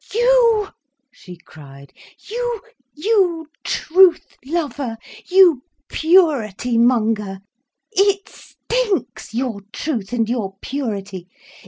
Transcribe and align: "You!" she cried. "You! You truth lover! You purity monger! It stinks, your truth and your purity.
"You!" 0.15 0.69
she 1.11 1.37
cried. 1.37 1.93
"You! 2.27 2.61
You 2.95 3.45
truth 3.63 4.35
lover! 4.43 4.97
You 5.29 5.61
purity 5.89 6.79
monger! 6.79 7.41
It 7.91 8.27
stinks, 8.27 9.35
your 9.35 9.61
truth 9.71 10.11
and 10.11 10.27
your 10.27 10.55
purity. 10.59 11.27